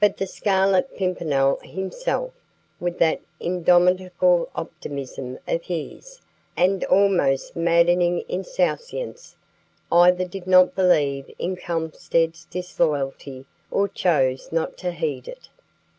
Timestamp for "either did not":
9.92-10.74